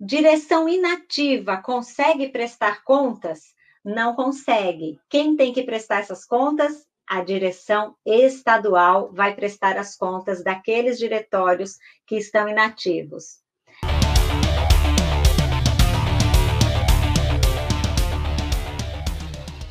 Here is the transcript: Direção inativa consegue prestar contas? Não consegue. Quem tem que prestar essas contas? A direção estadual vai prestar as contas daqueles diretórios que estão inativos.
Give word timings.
Direção 0.00 0.68
inativa 0.68 1.56
consegue 1.56 2.28
prestar 2.28 2.84
contas? 2.84 3.52
Não 3.84 4.14
consegue. 4.14 5.00
Quem 5.08 5.36
tem 5.36 5.52
que 5.52 5.64
prestar 5.64 5.98
essas 6.00 6.24
contas? 6.24 6.86
A 7.04 7.20
direção 7.20 7.96
estadual 8.06 9.12
vai 9.12 9.34
prestar 9.34 9.76
as 9.76 9.96
contas 9.96 10.44
daqueles 10.44 10.98
diretórios 10.98 11.78
que 12.06 12.16
estão 12.16 12.48
inativos. 12.48 13.42